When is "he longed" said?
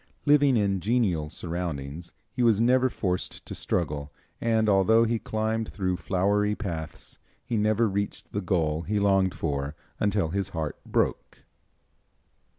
8.81-9.35